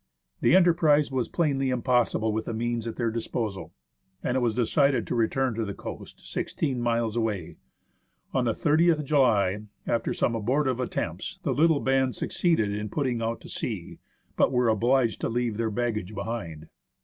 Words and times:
The 0.39 0.55
enterprise 0.55 1.11
was 1.11 1.29
plainly 1.29 1.69
impossible 1.69 2.33
with 2.33 2.45
the 2.45 2.55
means 2.55 2.87
at 2.87 2.95
their 2.95 3.11
disposal, 3.11 3.71
and 4.23 4.35
it 4.35 4.39
was 4.39 4.55
decided 4.55 5.05
to 5.05 5.13
return 5.13 5.53
to 5.53 5.63
the 5.63 5.75
coast, 5.75 6.25
sixteen 6.25 6.81
miles 6.81 7.15
away. 7.15 7.57
On 8.33 8.45
the 8.45 8.53
30th 8.53 9.03
July, 9.03 9.61
after 9.85 10.11
some 10.11 10.33
abortive 10.33 10.79
attempts, 10.79 11.37
the 11.43 11.53
little 11.53 11.81
band 11.81 12.15
succeeded 12.15 12.71
in 12.71 12.89
putting 12.89 13.21
out 13.21 13.41
to 13.41 13.47
sea, 13.49 13.99
but 14.35 14.51
were 14.51 14.69
obliged 14.69 15.21
to 15.21 15.29
leave 15.29 15.57
their 15.57 15.69
baggage 15.69 16.15
behind. 16.15 16.69